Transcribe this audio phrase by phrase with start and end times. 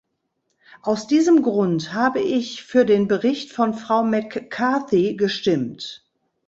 [0.81, 6.03] Aus diesem Grund habe ich für den Bericht von Frau McCarthy gestimmt.